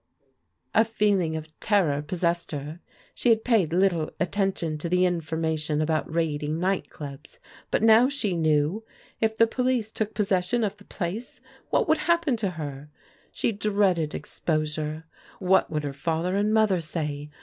A 0.73 0.83
feeling 0.83 1.35
of 1.35 1.47
terror 1.59 2.01
possessed 2.01 2.49
her. 2.53 2.79
She 3.13 3.29
had 3.29 3.43
paid 3.43 3.71
little 3.71 4.09
attention 4.19 4.79
to 4.79 4.89
the 4.89 5.05
information 5.05 5.79
about 5.79 6.11
raiding 6.11 6.59
night 6.59 6.87
dobs, 6.89 7.37
but 7.69 7.83
now 7.83 8.09
she 8.09 8.35
knew. 8.35 8.83
If 9.19 9.37
the 9.37 9.45
police 9.45 9.91
took 9.91 10.15
possession 10.15 10.63
of 10.63 10.75
die 10.77 10.85
place 10.89 11.39
what 11.69 11.87
would 11.87 11.99
happen 11.99 12.35
to 12.37 12.49
her? 12.49 12.89
She 13.31 13.51
dreaded 13.51 14.15
ex 14.15 14.39
posure. 14.43 15.03
What 15.37 15.69
would 15.69 15.83
her 15.83 15.93
father 15.93 16.35
and 16.35 16.51
mother 16.51 16.81
say? 16.81 17.29